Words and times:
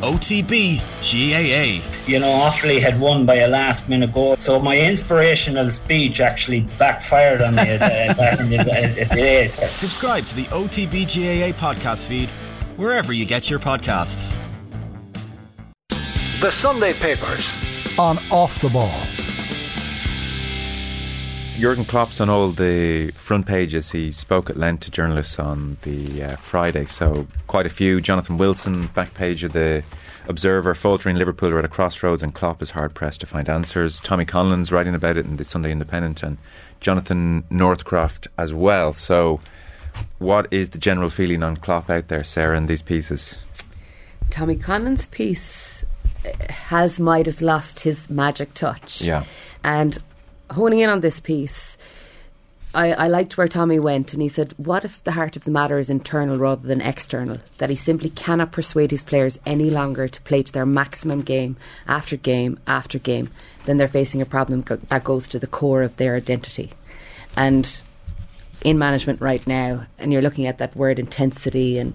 OTB 0.00 0.78
GAA. 1.02 1.84
You 2.10 2.18
know, 2.20 2.26
Offaly 2.26 2.80
had 2.80 2.98
won 2.98 3.26
by 3.26 3.36
a 3.36 3.48
last 3.48 3.88
minute 3.88 4.12
goal, 4.12 4.36
so 4.38 4.58
my 4.58 4.78
inspirational 4.78 5.70
speech 5.70 6.20
actually 6.20 6.60
backfired 6.78 7.42
on 7.42 7.54
me 7.54 7.64
today. 7.64 8.08
Uh, 8.08 9.48
Subscribe 9.68 10.26
to 10.26 10.36
the 10.36 10.44
OTB 10.46 11.04
GAA 11.04 11.56
podcast 11.58 12.06
feed 12.06 12.28
wherever 12.76 13.12
you 13.12 13.26
get 13.26 13.50
your 13.50 13.58
podcasts. 13.58 14.36
The 16.40 16.50
Sunday 16.50 16.94
Papers 16.94 17.58
on 17.98 18.16
Off 18.30 18.60
the 18.60 18.70
Ball. 18.70 19.19
Jurgen 21.60 21.84
Klopp's 21.84 22.22
on 22.22 22.30
all 22.30 22.52
the 22.52 23.10
front 23.10 23.44
pages. 23.44 23.90
He 23.90 24.12
spoke 24.12 24.48
at 24.48 24.56
length 24.56 24.84
to 24.84 24.90
journalists 24.90 25.38
on 25.38 25.76
the 25.82 26.22
uh, 26.22 26.36
Friday, 26.36 26.86
so 26.86 27.26
quite 27.48 27.66
a 27.66 27.68
few. 27.68 28.00
Jonathan 28.00 28.38
Wilson, 28.38 28.86
back 28.86 29.12
page 29.12 29.44
of 29.44 29.52
the 29.52 29.84
Observer, 30.26 30.74
faltering 30.74 31.16
Liverpool 31.16 31.50
are 31.50 31.58
at 31.58 31.66
a 31.66 31.68
crossroads 31.68 32.22
and 32.22 32.34
Klopp 32.34 32.62
is 32.62 32.70
hard 32.70 32.94
pressed 32.94 33.20
to 33.20 33.26
find 33.26 33.46
answers. 33.46 34.00
Tommy 34.00 34.24
Conlon's 34.24 34.72
writing 34.72 34.94
about 34.94 35.18
it 35.18 35.26
in 35.26 35.36
the 35.36 35.44
Sunday 35.44 35.70
Independent 35.70 36.22
and 36.22 36.38
Jonathan 36.80 37.44
Northcroft 37.50 38.26
as 38.38 38.54
well. 38.54 38.94
So, 38.94 39.40
what 40.18 40.50
is 40.50 40.70
the 40.70 40.78
general 40.78 41.10
feeling 41.10 41.42
on 41.42 41.58
Klopp 41.58 41.90
out 41.90 42.08
there, 42.08 42.24
Sarah, 42.24 42.56
in 42.56 42.66
these 42.66 42.80
pieces? 42.80 43.36
Tommy 44.30 44.56
Conlon's 44.56 45.08
piece 45.08 45.84
has 46.48 46.98
Midas 46.98 47.42
lost 47.42 47.80
his 47.80 48.08
magic 48.08 48.54
touch? 48.54 49.02
Yeah. 49.02 49.24
And 49.62 49.98
honing 50.50 50.80
in 50.80 50.90
on 50.90 51.00
this 51.00 51.20
piece, 51.20 51.76
I, 52.72 52.92
I, 52.92 53.08
liked 53.08 53.36
where 53.36 53.48
Tommy 53.48 53.80
went, 53.80 54.12
and 54.12 54.22
he 54.22 54.28
said, 54.28 54.54
What 54.56 54.84
if 54.84 55.02
the 55.02 55.12
heart 55.12 55.34
of 55.34 55.42
the 55.42 55.50
matter 55.50 55.78
is 55.78 55.90
internal 55.90 56.38
rather 56.38 56.66
than 56.66 56.80
external? 56.80 57.38
That 57.58 57.70
he 57.70 57.76
simply 57.76 58.10
cannot 58.10 58.52
persuade 58.52 58.92
his 58.92 59.02
players 59.02 59.40
any 59.44 59.70
longer 59.70 60.06
to 60.06 60.22
play 60.22 60.42
to 60.44 60.52
their 60.52 60.66
maximum 60.66 61.22
game 61.22 61.56
after 61.88 62.16
game 62.16 62.60
after 62.68 62.98
game. 62.98 63.28
Then 63.64 63.76
they're 63.76 63.88
facing 63.88 64.22
a 64.22 64.26
problem 64.26 64.62
go- 64.62 64.76
that 64.76 65.02
goes 65.02 65.26
to 65.28 65.40
the 65.40 65.48
core 65.48 65.82
of 65.82 65.96
their 65.96 66.14
identity. 66.14 66.70
And 67.36 67.80
in 68.64 68.78
management 68.78 69.20
right 69.20 69.44
now, 69.46 69.86
and 69.98 70.12
you're 70.12 70.22
looking 70.22 70.46
at 70.46 70.58
that 70.58 70.76
word 70.76 70.98
intensity 70.98 71.78
and 71.78 71.94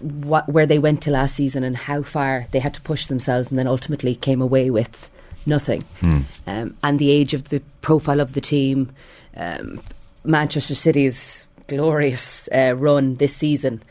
what 0.00 0.48
where 0.48 0.66
they 0.66 0.78
went 0.78 1.02
to 1.02 1.10
last 1.10 1.34
season 1.34 1.64
and 1.64 1.76
how 1.76 2.02
far 2.02 2.46
they 2.52 2.60
had 2.60 2.74
to 2.74 2.80
push 2.82 3.06
themselves, 3.06 3.50
and 3.50 3.58
then 3.58 3.66
ultimately 3.66 4.14
came 4.14 4.40
away 4.40 4.70
with 4.70 5.10
nothing. 5.46 5.82
Hmm. 6.00 6.20
Um, 6.46 6.76
and 6.82 6.98
the 6.98 7.10
age 7.10 7.34
of 7.34 7.48
the 7.48 7.60
profile 7.80 8.20
of 8.20 8.32
the 8.32 8.40
team, 8.40 8.94
um, 9.36 9.80
Manchester 10.24 10.74
City's 10.74 11.46
glorious 11.66 12.48
uh, 12.48 12.74
run 12.76 13.16
this 13.16 13.34
season. 13.34 13.82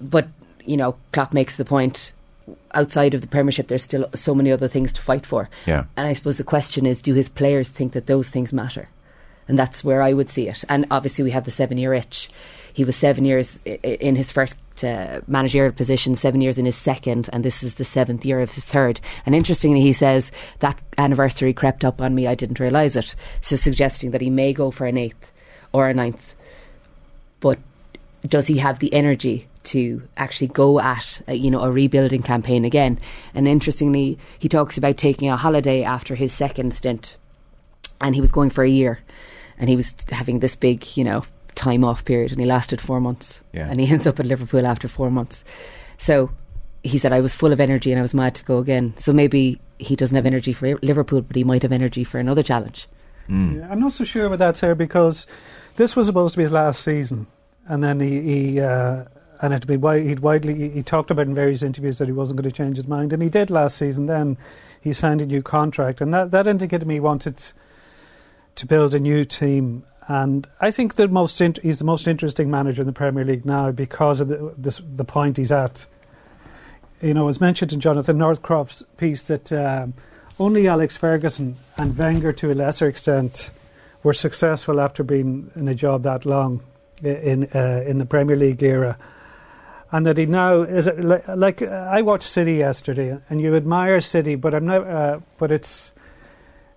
But, 0.00 0.28
you 0.64 0.76
know, 0.76 0.96
Klopp 1.12 1.32
makes 1.32 1.56
the 1.56 1.64
point 1.64 2.12
outside 2.72 3.14
of 3.14 3.20
the 3.20 3.26
Premiership, 3.26 3.68
there's 3.68 3.82
still 3.82 4.08
so 4.14 4.34
many 4.34 4.50
other 4.52 4.68
things 4.68 4.92
to 4.92 5.02
fight 5.02 5.26
for. 5.26 5.48
Yeah. 5.66 5.84
And 5.96 6.06
I 6.06 6.12
suppose 6.12 6.38
the 6.38 6.44
question 6.44 6.86
is 6.86 7.02
do 7.02 7.14
his 7.14 7.28
players 7.28 7.68
think 7.68 7.92
that 7.92 8.06
those 8.06 8.28
things 8.28 8.52
matter? 8.52 8.88
And 9.46 9.58
that's 9.58 9.82
where 9.82 10.02
I 10.02 10.12
would 10.12 10.28
see 10.28 10.48
it. 10.48 10.64
And 10.68 10.86
obviously, 10.90 11.24
we 11.24 11.30
have 11.30 11.44
the 11.44 11.50
seven 11.50 11.78
year 11.78 11.94
itch. 11.94 12.28
He 12.78 12.84
was 12.84 12.94
seven 12.94 13.24
years 13.24 13.58
in 13.64 14.14
his 14.14 14.30
first 14.30 14.56
uh, 14.84 15.20
managerial 15.26 15.72
position, 15.72 16.14
seven 16.14 16.40
years 16.40 16.58
in 16.58 16.64
his 16.64 16.76
second, 16.76 17.28
and 17.32 17.44
this 17.44 17.64
is 17.64 17.74
the 17.74 17.84
seventh 17.84 18.24
year 18.24 18.38
of 18.38 18.52
his 18.52 18.64
third. 18.64 19.00
And 19.26 19.34
interestingly, 19.34 19.80
he 19.80 19.92
says 19.92 20.30
that 20.60 20.78
anniversary 20.96 21.52
crept 21.52 21.84
up 21.84 22.00
on 22.00 22.14
me. 22.14 22.28
I 22.28 22.36
didn't 22.36 22.60
realise 22.60 22.94
it. 22.94 23.16
So 23.40 23.56
suggesting 23.56 24.12
that 24.12 24.20
he 24.20 24.30
may 24.30 24.52
go 24.52 24.70
for 24.70 24.86
an 24.86 24.96
eighth 24.96 25.32
or 25.72 25.88
a 25.88 25.92
ninth. 25.92 26.34
But 27.40 27.58
does 28.24 28.46
he 28.46 28.58
have 28.58 28.78
the 28.78 28.94
energy 28.94 29.48
to 29.64 30.04
actually 30.16 30.46
go 30.46 30.78
at 30.78 31.20
a, 31.26 31.34
you 31.34 31.50
know 31.50 31.62
a 31.62 31.72
rebuilding 31.72 32.22
campaign 32.22 32.64
again? 32.64 33.00
And 33.34 33.48
interestingly, 33.48 34.18
he 34.38 34.48
talks 34.48 34.78
about 34.78 34.98
taking 34.98 35.28
a 35.28 35.36
holiday 35.36 35.82
after 35.82 36.14
his 36.14 36.32
second 36.32 36.74
stint, 36.74 37.16
and 38.00 38.14
he 38.14 38.20
was 38.20 38.30
going 38.30 38.50
for 38.50 38.62
a 38.62 38.70
year, 38.70 39.00
and 39.58 39.68
he 39.68 39.74
was 39.74 39.92
having 40.10 40.38
this 40.38 40.54
big 40.54 40.96
you 40.96 41.02
know 41.02 41.24
time 41.58 41.84
off 41.84 42.04
period, 42.04 42.30
and 42.30 42.40
he 42.40 42.46
lasted 42.46 42.80
four 42.80 43.00
months, 43.00 43.42
yeah. 43.52 43.68
and 43.68 43.80
he 43.80 43.92
ends 43.92 44.06
up 44.06 44.20
at 44.20 44.26
Liverpool 44.26 44.64
after 44.66 44.88
four 44.88 45.10
months. 45.10 45.44
So 45.98 46.30
he 46.82 46.96
said 46.98 47.12
I 47.12 47.20
was 47.20 47.34
full 47.34 47.52
of 47.52 47.60
energy 47.60 47.90
and 47.90 47.98
I 47.98 48.02
was 48.02 48.14
mad 48.14 48.34
to 48.36 48.44
go 48.44 48.58
again. 48.58 48.94
So 48.96 49.12
maybe 49.12 49.60
he 49.78 49.96
doesn't 49.96 50.14
have 50.14 50.26
energy 50.26 50.52
for 50.52 50.76
Liverpool, 50.76 51.20
but 51.22 51.36
he 51.36 51.44
might 51.44 51.62
have 51.62 51.72
energy 51.72 52.04
for 52.04 52.18
another 52.18 52.42
challenge. 52.42 52.88
Mm. 53.28 53.56
Yeah, 53.56 53.68
I'm 53.70 53.80
not 53.80 53.92
so 53.92 54.04
sure 54.04 54.26
about 54.26 54.38
that, 54.38 54.56
sir, 54.56 54.74
because 54.74 55.26
this 55.76 55.96
was 55.96 56.06
supposed 56.06 56.34
to 56.34 56.38
be 56.38 56.44
his 56.44 56.52
last 56.52 56.82
season, 56.82 57.26
and 57.66 57.82
then 57.82 58.00
he, 58.00 58.20
he 58.22 58.60
uh, 58.60 59.04
and 59.40 59.52
it 59.52 59.66
be 59.66 59.74
he'd 59.74 60.20
widely 60.20 60.70
he 60.70 60.82
talked 60.82 61.10
about 61.10 61.26
in 61.26 61.34
various 61.34 61.62
interviews 61.62 61.98
that 61.98 62.06
he 62.06 62.12
wasn't 62.12 62.40
going 62.40 62.50
to 62.50 62.56
change 62.56 62.76
his 62.76 62.86
mind, 62.86 63.12
and 63.12 63.22
he 63.22 63.28
did 63.28 63.50
last 63.50 63.76
season. 63.76 64.06
Then 64.06 64.38
he 64.80 64.92
signed 64.92 65.20
a 65.20 65.26
new 65.26 65.42
contract, 65.42 66.00
and 66.00 66.14
that 66.14 66.30
that 66.30 66.46
indicated 66.46 66.86
me 66.86 66.94
he 66.94 67.00
wanted 67.00 67.42
to 68.54 68.66
build 68.66 68.94
a 68.94 69.00
new 69.00 69.24
team. 69.24 69.84
And 70.08 70.48
I 70.58 70.70
think 70.70 70.94
the 70.94 71.06
most 71.06 71.38
he's 71.38 71.78
the 71.78 71.84
most 71.84 72.08
interesting 72.08 72.50
manager 72.50 72.80
in 72.80 72.86
the 72.86 72.94
Premier 72.94 73.24
League 73.24 73.44
now 73.44 73.70
because 73.70 74.20
of 74.20 74.28
the 74.28 74.54
this, 74.56 74.80
the 74.84 75.04
point 75.04 75.36
he's 75.36 75.52
at. 75.52 75.84
You 77.02 77.12
know, 77.12 77.28
as 77.28 77.40
mentioned 77.40 77.74
in 77.74 77.80
Jonathan 77.80 78.16
Northcroft's 78.16 78.82
piece 78.96 79.22
that 79.24 79.52
um, 79.52 79.92
only 80.40 80.66
Alex 80.66 80.96
Ferguson 80.96 81.56
and 81.76 81.96
Wenger, 81.96 82.32
to 82.32 82.50
a 82.50 82.54
lesser 82.54 82.88
extent, 82.88 83.50
were 84.02 84.14
successful 84.14 84.80
after 84.80 85.04
being 85.04 85.50
in 85.54 85.68
a 85.68 85.74
job 85.74 86.04
that 86.04 86.24
long 86.24 86.62
in 87.02 87.44
uh, 87.54 87.84
in 87.86 87.98
the 87.98 88.06
Premier 88.06 88.34
League 88.34 88.62
era, 88.62 88.96
and 89.92 90.06
that 90.06 90.16
he 90.16 90.24
now 90.24 90.62
is 90.62 90.86
like, 90.96 91.28
like 91.28 91.60
uh, 91.60 91.66
I 91.66 92.00
watched 92.00 92.28
City 92.28 92.54
yesterday, 92.54 93.18
and 93.28 93.42
you 93.42 93.54
admire 93.54 94.00
City, 94.00 94.36
but 94.36 94.54
I'm 94.54 94.64
not. 94.64 94.86
Uh, 94.86 95.20
but 95.36 95.52
it's 95.52 95.92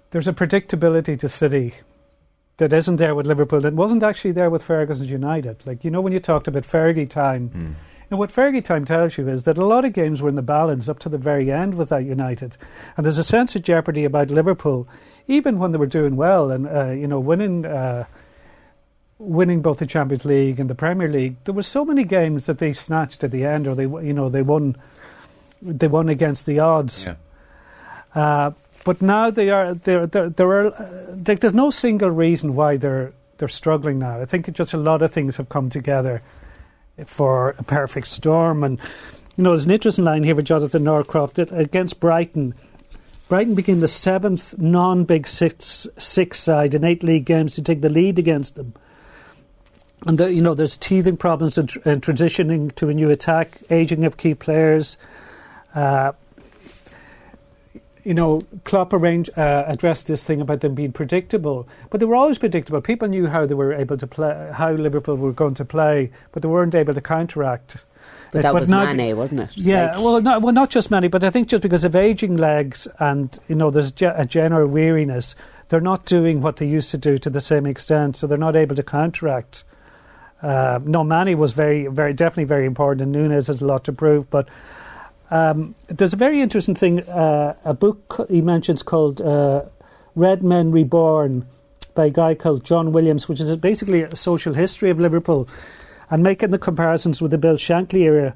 there's 0.10 0.28
a 0.28 0.34
predictability 0.34 1.18
to 1.18 1.30
City 1.30 1.76
that 2.62 2.74
isn't 2.74 2.98
there 2.98 3.16
with 3.16 3.26
Liverpool. 3.26 3.66
It 3.66 3.74
wasn't 3.74 4.04
actually 4.04 4.34
there 4.34 4.52
with 4.52 4.64
Ferguson's 4.64 5.10
United. 5.10 5.66
Like 5.66 5.84
you 5.84 5.90
know 5.90 6.00
when 6.00 6.14
you 6.14 6.20
talked 6.20 6.48
about 6.48 6.62
Fergie 6.64 7.10
time. 7.10 7.50
Mm. 7.50 7.74
And 8.12 8.20
what 8.20 8.30
Fergie 8.30 8.64
time 8.64 8.86
tells 8.86 9.18
you 9.18 9.28
is 9.30 9.46
that 9.46 9.58
a 9.58 9.66
lot 9.66 9.84
of 9.84 9.94
games 9.94 10.22
were 10.22 10.30
in 10.30 10.36
the 10.36 10.42
balance 10.42 10.88
up 10.88 11.00
to 11.00 11.10
the 11.10 11.18
very 11.18 11.50
end 11.50 11.74
with 11.76 11.90
that 11.90 12.04
United, 12.06 12.58
and 12.96 13.06
there's 13.06 13.18
a 13.18 13.24
sense 13.24 13.56
of 13.56 13.64
jeopardy 13.64 14.06
about 14.06 14.30
Liverpool, 14.30 14.88
even 15.28 15.58
when 15.58 15.72
they 15.72 15.80
were 15.80 15.88
doing 15.88 16.16
well 16.16 16.52
and 16.52 16.68
uh, 16.68 16.92
you 16.92 17.08
know 17.08 17.20
winning. 17.20 17.66
Uh, 17.66 18.06
winning 19.18 19.62
both 19.62 19.78
the 19.78 19.86
Champions 19.86 20.26
League 20.26 20.60
and 20.60 20.68
the 20.68 20.74
Premier 20.74 21.08
League, 21.08 21.36
there 21.44 21.54
were 21.54 21.62
so 21.62 21.86
many 21.86 22.04
games 22.04 22.48
that 22.48 22.58
they 22.58 22.74
snatched 22.74 23.24
at 23.24 23.30
the 23.30 23.46
end, 23.46 23.68
or 23.68 23.76
they, 23.76 23.84
you 23.84 24.14
know, 24.14 24.30
they 24.30 24.42
won, 24.42 24.76
they 25.62 25.88
won 25.88 26.10
against 26.10 26.48
the 26.48 26.58
odds. 26.58 27.06
Yeah. 27.06 27.16
Uh, 28.16 28.52
but 28.84 29.02
now 29.02 29.30
they 29.30 29.50
are 29.50 29.74
there. 29.74 30.08
There, 30.08 30.30
are 30.40 30.68
uh, 30.68 31.16
like, 31.28 31.40
there's 31.40 31.54
no 31.54 31.70
single 31.70 32.10
reason 32.10 32.56
why 32.56 32.78
they're 32.78 33.14
they're 33.38 33.48
struggling 33.48 34.00
now. 34.00 34.22
I 34.22 34.26
think 34.26 34.52
just 34.54 34.74
a 34.74 34.78
lot 34.78 35.02
of 35.02 35.12
things 35.12 35.38
have 35.38 35.50
come 35.50 35.70
together 35.70 36.22
for 37.06 37.56
a 37.58 37.64
perfect 37.64 38.08
storm. 38.08 38.64
And 38.64 38.80
you 39.38 39.44
know, 39.44 39.52
there's 39.52 39.66
an 39.66 39.72
interesting 39.72 40.06
line 40.06 40.24
here 40.24 40.36
with 40.36 40.46
Jonathan 40.46 40.84
Northcroft 40.84 41.36
that 41.36 41.52
against 41.52 42.00
Brighton. 42.00 42.54
Brighton 43.28 43.56
became 43.56 43.80
the 43.80 43.88
seventh 43.88 44.58
non-big 44.58 45.26
six 45.26 45.88
six 45.98 46.40
side 46.40 46.74
in 46.74 46.84
eight 46.84 47.04
league 47.04 47.26
games 47.26 47.56
to 47.56 47.62
take 47.62 47.82
the 47.82 47.90
lead 47.90 48.20
against 48.20 48.56
them. 48.56 48.74
And 50.06 50.18
the, 50.18 50.34
you 50.34 50.42
know, 50.42 50.54
there's 50.54 50.78
teething 50.78 51.16
problems 51.16 51.58
in, 51.58 51.68
transitioning 51.68 52.74
to 52.76 52.90
a 52.90 52.94
new 52.94 53.10
attack, 53.10 53.60
aging 53.70 54.04
of 54.04 54.18
key 54.18 54.34
players. 54.34 54.98
Uh, 55.76 56.14
you 58.04 58.14
know, 58.14 58.42
Klopp 58.64 58.94
arranged, 58.94 59.30
uh, 59.38 59.64
addressed 59.68 60.08
this 60.08 60.26
thing 60.26 60.42
about 60.42 60.62
them 60.62 60.76
being 60.76 60.92
predictable, 60.92 61.68
but 61.90 62.00
they 62.00 62.06
were 62.06 62.16
always 62.16 62.38
predictable. 62.38 62.82
People 62.82 63.08
knew 63.08 63.28
how 63.28 63.46
they 63.46 63.54
were 63.54 63.74
able 63.74 63.98
to 63.98 64.08
play, 64.08 64.52
how 64.54 64.72
Liverpool 64.72 65.16
were 65.16 65.32
going 65.32 65.54
to 65.56 65.66
play, 65.66 66.12
but 66.32 66.42
they 66.42 66.48
weren't 66.48 66.76
able 66.76 66.94
to 66.94 67.02
counteract. 67.02 67.86
But 68.32 68.44
that 68.44 68.54
but 68.54 68.62
was 68.62 68.70
not, 68.70 68.96
Mane, 68.96 69.16
wasn't 69.18 69.42
it? 69.42 69.58
Yeah, 69.58 69.88
like, 69.88 70.04
well, 70.04 70.22
not, 70.22 70.42
well, 70.42 70.54
not 70.54 70.70
just 70.70 70.90
Mane, 70.90 71.10
but 71.10 71.24
I 71.24 71.30
think 71.30 71.50
just 71.50 71.62
because 71.62 71.84
of 71.84 71.96
aging 71.96 72.38
legs 72.38 72.88
and 73.00 73.38
you 73.48 73.56
know, 73.56 73.70
there's 73.70 73.94
a 74.02 74.26
general 74.26 74.68
weariness, 74.68 75.36
they're 75.70 75.82
not 75.82 76.06
doing 76.06 76.42
what 76.42 76.56
they 76.58 76.66
used 76.66 76.92
to 76.92 76.98
do 76.98 77.18
to 77.18 77.30
the 77.30 77.42
same 77.42 77.66
extent, 77.66 78.16
so 78.16 78.28
they're 78.28 78.38
not 78.38 78.56
able 78.56 78.76
to 78.76 78.84
counteract. 78.84 79.64
Uh, 80.42 80.80
no, 80.84 81.04
Mane 81.04 81.38
was 81.38 81.52
very, 81.52 81.88
very 81.88 82.14
definitely 82.14 82.46
very 82.46 82.66
important, 82.66 83.02
and 83.02 83.12
Nunez 83.12 83.48
has 83.48 83.62
a 83.62 83.66
lot 83.66 83.84
to 83.86 83.94
prove, 83.94 84.30
but. 84.30 84.48
Um, 85.32 85.76
there's 85.88 86.14
a 86.14 86.18
very 86.18 86.42
interesting 86.42 86.76
thing, 86.76 87.00
uh, 87.04 87.56
a 87.64 87.74
book 87.74 88.28
he 88.30 88.42
mentions 88.42 88.84
called 88.84 89.22
uh, 89.22 89.64
Red 90.14 90.44
Men 90.44 90.72
Reborn 90.72 91.48
by 91.96 92.06
a 92.08 92.10
guy 92.10 92.36
called 92.36 92.66
John 92.66 92.92
Williams, 92.92 93.30
which 93.30 93.40
is 93.40 93.56
basically 93.58 94.04
a 94.04 94.16
social 94.16 94.54
history 94.54 94.90
of 94.90 95.00
Liverpool 95.00 95.48
and 96.10 96.22
making 96.22 96.52
the 96.52 96.60
comparisons 96.60 97.22
with 97.22 97.32
the 97.32 97.38
Bill 97.38 97.56
Shankly 97.56 98.02
era. 98.02 98.36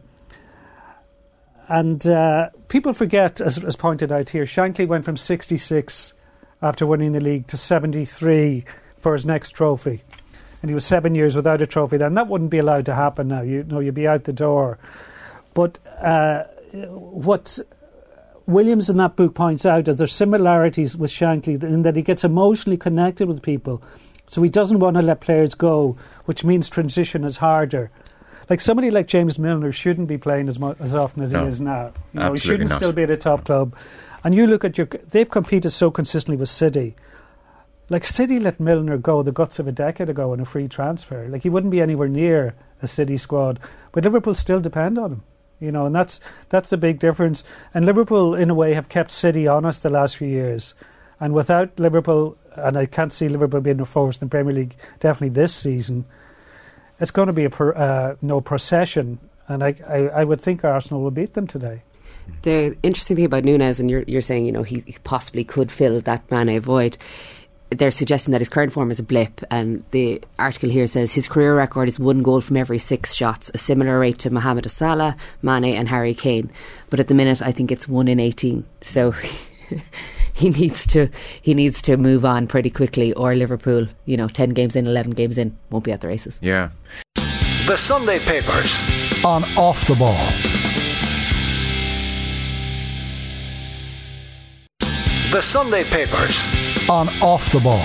And 1.68 2.06
uh, 2.08 2.52
people 2.70 2.94
forget, 2.94 3.42
as, 3.42 3.62
as 3.62 3.76
pointed 3.76 4.12
out 4.12 4.30
here, 4.30 4.46
Shankly 4.46 4.88
went 4.88 5.04
from 5.04 5.18
66 5.18 6.14
after 6.62 6.86
winning 6.86 7.12
the 7.12 7.20
league 7.20 7.48
to 7.48 7.58
73 7.58 8.64
for 8.98 9.14
his 9.14 9.26
next 9.26 9.52
trophy. 9.52 10.02
And 10.62 10.70
he 10.70 10.76
was 10.76 10.86
seven 10.86 11.14
years 11.14 11.36
without 11.36 11.62
a 11.62 11.68
trophy 11.68 11.98
then. 11.98 12.14
That 12.14 12.28
wouldn't 12.28 12.52
be 12.52 12.60
allowed 12.60 12.86
to 12.86 12.96
happen 12.96 13.28
now. 13.28 13.42
You 13.42 13.64
know, 13.64 13.80
you'd 13.80 13.94
be 13.94 14.08
out 14.08 14.24
the 14.24 14.34
door. 14.34 14.80
But 15.54 15.80
uh, 16.00 16.44
what 16.88 17.60
Williams 18.48 18.90
in 18.90 18.98
that 18.98 19.16
book 19.16 19.34
points 19.36 19.66
out 19.66 19.88
is 19.88 19.96
there's 19.96 20.14
similarities 20.14 20.96
with 20.96 21.12
Shankly 21.12 21.62
in 21.64 21.82
that 21.84 21.96
he 21.96 22.02
gets 22.02 22.24
emotionally 22.24 22.78
connected 22.78 23.28
with 23.28 23.42
people, 23.42 23.82
so 24.28 24.42
he 24.42 24.50
doesn't 24.50 24.80
want 24.80 24.96
to 24.98 25.02
let 25.02 25.22
players 25.22 25.56
go, 25.56 25.98
which 26.26 26.44
means 26.44 26.70
transition 26.70 27.24
is 27.24 27.38
harder. 27.38 27.92
Like 28.50 28.62
somebody 28.62 28.92
like 28.92 29.08
James 29.08 29.40
Milner 29.40 29.72
shouldn't 29.72 30.08
be 30.08 30.18
playing 30.20 30.48
as 30.50 30.60
much, 30.60 30.78
as 30.80 30.94
often 30.94 31.24
as 31.24 31.32
No. 31.32 31.44
he 31.44 31.50
is 31.50 31.60
now. 31.60 31.94
You 32.14 32.20
know, 32.20 32.32
he 32.34 32.38
shouldn't 32.38 32.70
not. 32.70 32.76
still 32.76 32.94
be 32.94 33.04
at 33.04 33.10
a 33.10 33.18
top 33.18 33.46
club. 33.46 33.76
And 34.24 34.36
you 34.36 34.46
look 34.46 34.64
at 34.64 34.78
your, 34.78 34.86
they've 34.88 35.30
competed 35.30 35.72
so 35.72 35.90
consistently 35.90 36.38
with 36.38 36.50
City. 36.50 36.96
Like 37.90 38.04
City 38.04 38.40
let 38.40 38.60
Milner 38.60 38.98
go 38.98 39.24
the 39.24 39.32
guts 39.32 39.58
of 39.60 39.68
a 39.68 39.72
decade 39.72 40.10
ago 40.10 40.34
in 40.34 40.40
a 40.40 40.46
free 40.46 40.68
transfer. 40.68 41.28
Like 41.28 41.42
he 41.44 41.50
wouldn't 41.50 41.72
be 41.72 41.82
anywhere 41.82 42.08
near 42.08 42.56
a 42.84 42.88
City 42.88 43.18
squad, 43.18 43.60
but 43.92 44.04
Liverpool 44.04 44.36
still 44.36 44.60
depend 44.60 44.98
on 45.00 45.12
him. 45.12 45.24
You 45.60 45.72
know, 45.72 45.86
and 45.86 45.96
that's 45.96 46.20
that's 46.50 46.70
the 46.70 46.78
big 46.78 47.00
difference. 47.00 47.44
And 47.74 47.86
Liverpool, 47.86 48.36
in 48.36 48.50
a 48.50 48.56
way, 48.56 48.74
have 48.74 48.90
kept 48.90 49.12
City 49.12 49.48
honest 49.48 49.84
the 49.84 49.90
last 49.90 50.18
few 50.18 50.28
years. 50.28 50.74
And 51.20 51.34
without 51.34 51.80
Liverpool, 51.80 52.38
and 52.56 52.78
I 52.78 52.86
can't 52.86 53.14
see 53.14 53.30
Liverpool 53.30 53.62
being 53.62 53.80
a 53.80 53.86
force 53.86 54.18
in 54.18 54.28
the 54.28 54.30
Premier 54.30 54.54
League 54.54 54.76
definitely 55.00 55.30
this 55.30 55.56
season. 55.56 56.06
It's 57.00 57.12
going 57.12 57.28
to 57.28 57.34
be 57.34 57.46
a 57.46 57.50
per, 57.50 57.74
uh, 57.74 58.16
no 58.22 58.42
procession, 58.42 59.20
and 59.48 59.64
I, 59.64 59.76
I 59.88 59.98
I 60.08 60.24
would 60.24 60.42
think 60.42 60.64
Arsenal 60.64 61.02
will 61.02 61.12
beat 61.12 61.34
them 61.34 61.48
today. 61.48 61.84
The 62.42 62.76
interesting 62.84 63.16
thing 63.16 63.26
about 63.26 63.44
Nunez, 63.44 63.80
and 63.80 63.90
you're, 63.90 64.04
you're 64.08 64.22
saying, 64.22 64.46
you 64.46 64.52
know, 64.52 64.64
he, 64.64 64.84
he 64.86 64.98
possibly 65.04 65.44
could 65.44 65.72
fill 65.72 66.02
that 66.02 66.30
Mane 66.32 66.60
void. 66.60 66.98
They're 67.72 67.92
suggesting 67.92 68.32
that 68.32 68.42
his 68.42 68.50
current 68.50 68.72
form 68.72 68.92
is 68.92 69.00
a 69.00 69.04
blip, 69.04 69.42
and 69.50 69.84
the 69.92 70.22
article 70.38 70.70
here 70.70 70.88
says 70.88 71.14
his 71.14 71.28
career 71.28 71.56
record 71.56 71.88
is 71.88 72.00
one 72.00 72.22
goal 72.22 72.40
from 72.42 72.58
every 72.58 72.80
six 72.80 73.14
shots, 73.14 73.50
a 73.54 73.58
similar 73.58 74.00
rate 74.00 74.20
to 74.20 74.30
Mohamed 74.30 74.70
Salah, 74.70 75.18
Mane, 75.42 75.76
and 75.76 75.90
Harry 75.90 76.14
Kane. 76.14 76.52
But 76.90 77.00
at 77.00 77.08
the 77.08 77.16
minute, 77.16 77.42
I 77.42 77.52
think 77.52 77.72
it's 77.72 77.88
one 77.88 78.08
in 78.08 78.20
eighteen. 78.20 78.66
So 78.82 79.14
he 80.34 80.50
needs 80.50 80.86
to 80.88 81.10
he 81.42 81.54
needs 81.54 81.82
to 81.84 81.98
move 81.98 82.24
on 82.24 82.48
pretty 82.48 82.70
quickly, 82.70 83.14
or 83.14 83.36
Liverpool, 83.36 83.88
you 84.06 84.16
know, 84.16 84.28
ten 84.28 84.52
games 84.52 84.76
in, 84.76 84.86
eleven 84.86 85.14
games 85.14 85.38
in, 85.38 85.58
won't 85.72 85.86
be 85.86 85.92
at 85.92 86.02
the 86.02 86.08
races. 86.08 86.38
Yeah. 86.42 86.70
The 87.68 87.78
Sunday 87.78 88.20
Papers 88.20 88.84
on 89.26 89.44
Off 89.58 89.88
the 89.88 89.96
Ball. 89.96 90.14
The 95.32 95.42
Sunday 95.42 95.84
Papers 95.84 96.48
on 96.90 97.08
Off 97.22 97.52
the 97.52 97.60
Ball. 97.60 97.82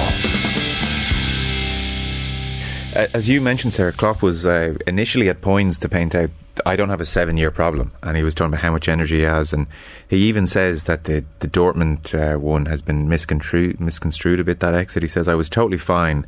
As 2.92 3.28
you 3.28 3.40
mentioned, 3.40 3.72
Sarah, 3.72 3.92
Klopp 3.92 4.20
was 4.20 4.44
uh, 4.44 4.76
initially 4.86 5.28
at 5.28 5.40
points 5.40 5.78
to 5.78 5.88
paint 5.88 6.14
out, 6.14 6.30
I 6.66 6.76
don't 6.76 6.90
have 6.90 7.00
a 7.00 7.06
seven 7.06 7.36
year 7.38 7.50
problem. 7.50 7.92
And 8.02 8.16
he 8.16 8.22
was 8.22 8.34
talking 8.34 8.52
about 8.52 8.62
how 8.62 8.72
much 8.72 8.88
energy 8.88 9.18
he 9.18 9.22
has. 9.22 9.52
And 9.52 9.68
he 10.08 10.18
even 10.28 10.46
says 10.46 10.84
that 10.84 11.04
the, 11.04 11.24
the 11.38 11.48
Dortmund 11.48 12.14
uh, 12.14 12.38
one 12.38 12.66
has 12.66 12.82
been 12.82 13.08
misconstrued, 13.08 13.80
misconstrued 13.80 14.40
a 14.40 14.44
bit, 14.44 14.60
that 14.60 14.74
exit. 14.74 15.02
He 15.02 15.08
says, 15.08 15.28
I 15.28 15.34
was 15.34 15.48
totally 15.48 15.78
fine 15.78 16.26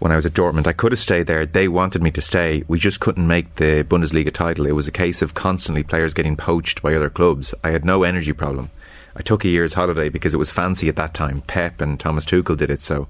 when 0.00 0.12
I 0.12 0.16
was 0.16 0.26
at 0.26 0.32
Dortmund. 0.32 0.66
I 0.66 0.72
could 0.72 0.92
have 0.92 0.98
stayed 0.98 1.28
there. 1.28 1.46
They 1.46 1.68
wanted 1.68 2.02
me 2.02 2.10
to 2.10 2.20
stay. 2.20 2.64
We 2.68 2.78
just 2.78 3.00
couldn't 3.00 3.26
make 3.26 3.54
the 3.54 3.84
Bundesliga 3.84 4.32
title. 4.32 4.66
It 4.66 4.72
was 4.72 4.88
a 4.88 4.92
case 4.92 5.22
of 5.22 5.32
constantly 5.32 5.82
players 5.82 6.12
getting 6.12 6.36
poached 6.36 6.82
by 6.82 6.94
other 6.94 7.08
clubs. 7.08 7.54
I 7.64 7.70
had 7.70 7.86
no 7.86 8.02
energy 8.02 8.34
problem. 8.34 8.70
I 9.16 9.22
took 9.22 9.44
a 9.44 9.48
year's 9.48 9.74
holiday 9.74 10.08
because 10.08 10.34
it 10.34 10.38
was 10.38 10.50
fancy 10.50 10.88
at 10.88 10.96
that 10.96 11.14
time. 11.14 11.42
Pep 11.42 11.80
and 11.80 11.98
Thomas 11.98 12.24
Tuchel 12.24 12.56
did 12.56 12.70
it. 12.70 12.82
So 12.82 13.08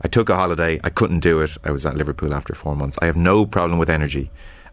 I 0.00 0.08
took 0.08 0.28
a 0.28 0.36
holiday. 0.36 0.80
I 0.82 0.90
couldn't 0.90 1.20
do 1.20 1.40
it. 1.40 1.56
I 1.64 1.70
was 1.70 1.86
at 1.86 1.96
Liverpool 1.96 2.34
after 2.34 2.54
four 2.54 2.74
months. 2.74 2.98
I 3.00 3.06
have 3.06 3.16
no 3.16 3.46
problem 3.46 3.78
with 3.78 3.90
energy. 3.90 4.30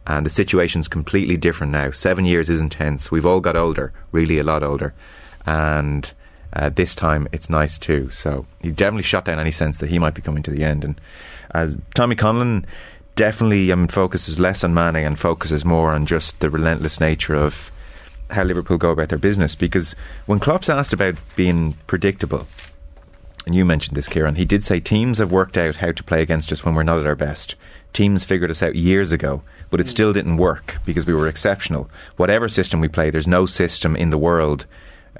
And 0.08 0.26
the 0.26 0.30
situation's 0.32 0.88
completely 0.88 1.38
different 1.38 1.72
now. 1.72 1.92
Seven 1.92 2.26
years 2.26 2.50
is 2.50 2.62
intense. 2.62 3.12
We've 3.12 3.26
all 3.26 3.42
got 3.42 3.56
older, 3.56 3.94
really 4.12 4.40
a 4.40 4.44
lot 4.44 4.64
older. 4.64 4.94
And 5.46 6.12
uh, 6.54 6.70
this 6.70 6.96
time 6.96 7.28
it's 7.32 7.50
nice 7.50 7.78
too. 7.78 8.10
So 8.10 8.46
he 8.62 8.72
definitely 8.72 9.04
shut 9.04 9.26
down 9.26 9.40
any 9.40 9.52
sense 9.52 9.78
that 9.80 9.90
he 9.90 10.00
might 10.00 10.16
be 10.16 10.22
coming 10.22 10.44
to 10.44 10.52
the 10.52 10.64
end. 10.64 10.84
And 10.84 11.00
as 11.52 11.78
Tommy 11.94 12.16
Conlon 12.16 12.66
definitely 13.16 13.72
um, 13.72 13.88
focuses 13.88 14.40
less 14.40 14.64
on 14.64 14.74
Mane 14.74 14.96
and 14.96 15.20
focuses 15.20 15.66
more 15.66 15.92
on 15.92 16.06
just 16.06 16.40
the 16.40 16.50
relentless 16.50 17.00
nature 17.00 17.36
of 17.36 17.72
how 18.32 18.44
Liverpool 18.44 18.78
go 18.78 18.92
about 18.92 19.10
their 19.10 19.18
business. 19.18 19.56
Because 19.56 19.96
when 20.26 20.40
Klopp's 20.40 20.70
asked 20.70 20.94
about 20.94 21.16
being 21.36 21.74
predictable, 21.88 22.48
and 23.46 23.56
you 23.56 23.66
mentioned 23.66 23.98
this, 23.98 24.08
Kieran, 24.08 24.36
he 24.36 24.46
did 24.46 24.64
say 24.64 24.80
teams 24.80 25.18
have 25.18 25.32
worked 25.32 25.58
out 25.58 25.78
how 25.78 25.92
to 25.92 26.04
play 26.04 26.22
against 26.22 26.52
us 26.52 26.64
when 26.64 26.76
we're 26.76 26.84
not 26.84 27.00
at 27.00 27.08
our 27.08 27.16
best. 27.16 27.56
Teams 27.94 28.24
figured 28.24 28.52
us 28.52 28.62
out 28.62 28.76
years 28.76 29.12
ago, 29.12 29.42
but 29.70 29.80
it 29.80 29.88
hmm. 29.88 29.90
still 29.90 30.14
didn't 30.14 30.38
work 30.38 30.78
because 30.86 31.08
we 31.08 31.14
were 31.14 31.28
exceptional. 31.28 31.90
Whatever 32.18 32.48
system 32.48 32.80
we 32.80 32.88
play, 32.88 33.10
there's 33.10 33.28
no 33.28 33.46
system 33.46 33.96
in 33.96 34.10
the 34.10 34.18
world 34.18 34.66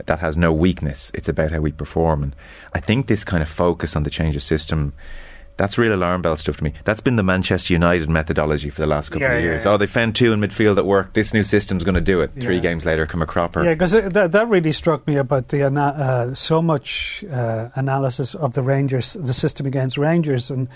that 0.06 0.20
has 0.20 0.38
no 0.38 0.54
weakness. 0.54 1.12
It's 1.14 1.30
about 1.30 1.52
how 1.52 1.60
we 1.60 1.72
perform. 1.72 2.24
And 2.24 2.36
I 2.74 2.80
think 2.80 3.08
this 3.08 3.24
kind 3.24 3.42
of 3.42 3.50
focus 3.50 3.96
on 3.96 4.04
the 4.04 4.10
change 4.10 4.36
of 4.36 4.44
system. 4.44 4.94
That's 5.60 5.78
real 5.78 5.94
alarm 5.94 6.22
bell 6.24 6.38
stuff 6.38 6.58
to 6.58 6.64
me. 6.64 6.74
That's 6.86 7.02
been 7.02 7.18
the 7.18 7.24
Manchester 7.24 7.74
United 7.74 8.10
methodology 8.10 8.70
for 8.70 8.80
the 8.82 8.88
last 8.88 9.10
couple 9.10 9.24
Yeah, 9.28 9.34
of 9.34 9.44
years. 9.44 9.66
yeah. 9.66 9.72
Oh, 9.74 9.78
they 9.78 9.88
found 9.88 10.16
two 10.16 10.32
in 10.34 10.40
midfield 10.40 10.76
that 10.76 10.86
work. 10.86 11.12
This 11.14 11.34
new 11.34 11.44
system's 11.44 11.84
going 11.84 11.96
to 11.96 12.02
do 12.02 12.22
it. 12.22 12.32
Three 12.40 12.62
games 12.62 12.86
later, 12.86 13.06
come 13.06 13.22
a 13.22 13.26
cropper. 13.26 13.64
Yeah, 13.66 13.74
because 13.74 13.92
that, 13.92 14.32
that 14.32 14.48
really 14.48 14.72
struck 14.72 15.06
me 15.06 15.18
about 15.18 15.50
the 15.50 15.64
ana- 15.66 15.82
uh, 16.32 16.34
so 16.34 16.62
much 16.62 17.26
uh, 17.30 17.68
analysis 17.76 18.34
of 18.36 18.54
the 18.54 18.64
Rangers, 18.64 19.14
the 19.20 19.34
system 19.34 19.66
against 19.68 19.98
Rangers, 19.98 20.50
and 20.50 20.70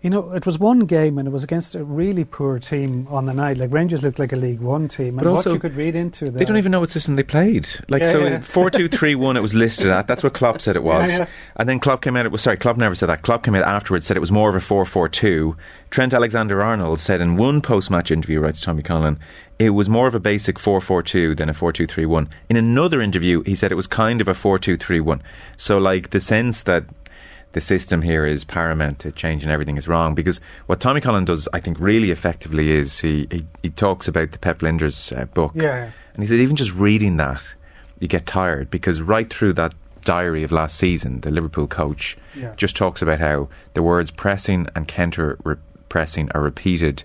you 0.00 0.10
know 0.10 0.32
it 0.32 0.46
was 0.46 0.58
one 0.58 0.80
game 0.80 1.18
and 1.18 1.26
it 1.26 1.30
was 1.30 1.42
against 1.42 1.74
a 1.74 1.82
really 1.82 2.24
poor 2.24 2.58
team 2.58 3.06
on 3.10 3.26
the 3.26 3.34
night. 3.34 3.58
Like 3.58 3.72
Rangers 3.72 4.02
looked 4.02 4.18
like 4.18 4.32
a 4.32 4.36
League 4.36 4.60
One 4.60 4.86
team, 4.88 5.16
But 5.16 5.26
also, 5.26 5.50
what 5.50 5.54
you 5.54 5.60
could 5.60 5.74
read 5.74 5.96
into 5.96 6.30
They 6.30 6.44
don't 6.44 6.56
even 6.56 6.70
know 6.72 6.80
what 6.80 6.90
system 6.90 7.16
they 7.16 7.22
played. 7.22 7.68
Like 7.88 8.02
Yeah, 8.02 8.12
so, 8.12 8.18
yeah. 8.24 8.40
four 8.40 8.70
two 8.70 8.88
three 8.88 9.14
one. 9.14 9.36
It 9.36 9.40
was 9.40 9.54
listed 9.54 9.90
at. 9.90 10.06
That's 10.06 10.22
what 10.22 10.34
Klopp 10.34 10.60
said 10.60 10.76
it 10.76 10.82
was. 10.84 11.10
Yeah, 11.10 11.18
yeah. 11.18 11.26
And 11.56 11.68
then 11.68 11.80
Klopp 11.80 12.02
came 12.02 12.16
out. 12.16 12.26
It 12.26 12.32
was 12.32 12.42
sorry. 12.42 12.56
Klopp 12.56 12.76
never 12.76 12.94
said 12.94 13.08
that. 13.08 13.22
Klopp 13.22 13.42
came 13.42 13.54
out 13.54 13.62
afterwards. 13.62 14.06
Said 14.06 14.16
it 14.16 14.20
was 14.20 14.32
more 14.32 14.48
of 14.48 14.54
a 14.54 14.60
four 14.60 14.84
four 14.84 15.08
two. 15.08 15.56
Trent 15.90 16.12
Alexander 16.12 16.62
Arnold 16.62 17.00
said 17.00 17.20
in 17.20 17.36
one 17.36 17.62
post 17.62 17.90
match 17.90 18.10
interview, 18.10 18.40
writes 18.40 18.60
Tommy 18.60 18.82
Conlon, 18.82 19.18
it 19.58 19.70
was 19.70 19.88
more 19.88 20.06
of 20.06 20.14
a 20.14 20.20
basic 20.20 20.58
four 20.58 20.80
four 20.80 21.02
two 21.02 21.34
than 21.34 21.48
a 21.48 21.54
four 21.54 21.72
two 21.72 21.86
three 21.86 22.06
one. 22.06 22.28
In 22.48 22.56
another 22.56 23.00
interview, 23.00 23.42
he 23.42 23.54
said 23.54 23.72
it 23.72 23.76
was 23.76 23.86
kind 23.86 24.20
of 24.20 24.28
a 24.28 24.34
four 24.34 24.58
two 24.58 24.76
three 24.76 25.00
one. 25.00 25.22
So 25.56 25.78
like 25.78 26.10
the 26.10 26.20
sense 26.20 26.62
that 26.62 26.84
the 27.52 27.60
system 27.60 28.02
here 28.02 28.26
is 28.26 28.44
paramount 28.44 28.98
to 29.00 29.10
changing 29.12 29.50
everything 29.50 29.76
is 29.78 29.88
wrong 29.88 30.14
because 30.14 30.40
what 30.66 30.80
Tommy 30.80 31.00
Conlon 31.00 31.24
does, 31.24 31.48
I 31.52 31.60
think, 31.60 31.80
really 31.80 32.10
effectively 32.10 32.70
is 32.70 33.00
he, 33.00 33.26
he, 33.30 33.46
he 33.62 33.70
talks 33.70 34.06
about 34.06 34.32
the 34.32 34.38
Pep 34.38 34.58
Lijnders 34.58 35.16
uh, 35.18 35.24
book. 35.26 35.52
Yeah. 35.54 35.90
And 36.14 36.22
he 36.22 36.26
said, 36.26 36.38
even 36.40 36.56
just 36.56 36.74
reading 36.74 37.16
that, 37.16 37.54
you 38.00 38.06
get 38.08 38.26
tired 38.26 38.70
because 38.70 39.00
right 39.00 39.28
through 39.32 39.54
that 39.54 39.74
diary 40.02 40.42
of 40.42 40.52
last 40.52 40.76
season, 40.76 41.20
the 41.22 41.30
Liverpool 41.30 41.66
coach 41.66 42.16
Yeah. 42.34 42.54
just 42.56 42.76
talks 42.76 43.02
about 43.02 43.18
how 43.20 43.48
the 43.74 43.82
words 43.82 44.10
pressing 44.10 44.68
and 44.76 44.86
counter 44.86 45.38
re- 45.44 45.56
pressing 45.88 46.30
are 46.32 46.42
repeated 46.42 47.02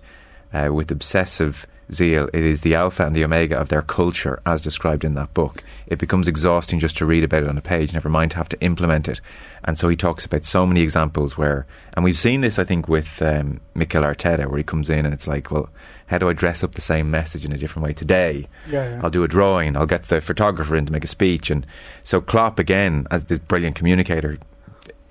uh, 0.54 0.70
with 0.74 0.92
obsessive 0.92 1.66
zeal. 1.94 2.30
It 2.34 2.44
is 2.44 2.62
the 2.62 2.76
alpha 2.76 3.06
and 3.06 3.16
the 3.16 3.24
omega 3.24 3.58
of 3.58 3.70
their 3.70 3.82
culture, 3.82 4.42
as 4.46 4.64
described 4.64 5.04
in 5.04 5.14
that 5.16 5.34
book. 5.34 5.64
It 5.88 6.00
becomes 6.00 6.28
exhausting 6.28 6.80
just 6.80 6.98
to 6.98 7.06
read 7.06 7.24
about 7.24 7.44
it 7.44 7.50
on 7.50 7.58
a 7.58 7.62
page, 7.62 7.94
never 7.94 8.10
mind 8.10 8.32
to 8.32 8.38
have 8.38 8.50
to 8.50 8.62
implement 8.62 9.08
it. 9.08 9.22
And 9.64 9.78
so 9.78 9.88
he 9.90 9.96
talks 9.96 10.26
about 10.26 10.44
so 10.44 10.66
many 10.66 10.82
examples 10.82 11.38
where, 11.38 11.66
and 11.94 12.04
we've 12.04 12.18
seen 12.18 12.42
this, 12.42 12.60
I 12.60 12.64
think, 12.64 12.88
with 12.88 13.22
um, 13.22 13.62
Mikel 13.76 14.04
Arteta, 14.04 14.48
where 14.48 14.58
he 14.58 14.64
comes 14.64 14.90
in 14.90 15.06
and 15.06 15.14
it's 15.14 15.28
like, 15.28 15.52
well, 15.52 15.70
how 16.08 16.18
do 16.18 16.30
I 16.30 16.34
dress 16.34 16.64
up 16.64 16.74
the 16.74 16.82
same 16.82 17.10
message 17.10 17.46
in 17.46 17.54
a 17.54 17.58
different 17.58 17.86
way 17.86 17.94
today? 17.94 18.48
Yeah, 18.70 18.90
yeah. 18.90 19.02
I'll 19.04 19.10
do 19.10 19.24
a 19.24 19.28
drawing. 19.28 19.76
I'll 19.76 19.86
get 19.86 20.04
the 20.04 20.22
photographer 20.22 20.76
in 20.76 20.86
to 20.86 20.92
make 20.92 21.04
a 21.04 21.08
speech. 21.08 21.50
And 21.50 21.66
so 22.04 22.22
Klopp, 22.22 22.60
again, 22.60 23.08
as 23.10 23.26
this 23.26 23.40
brilliant 23.40 23.76
communicator, 23.76 24.38